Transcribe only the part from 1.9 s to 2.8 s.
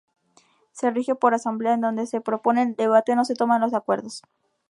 se proponen,